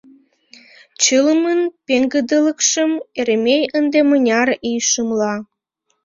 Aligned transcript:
Чылымын 1.01 1.59
пеҥгыдылыкшым 1.85 2.91
Еремей 3.19 3.63
ынде 3.77 3.99
мыняр 4.09 4.49
ий 4.69 4.79
шымла! 4.89 5.35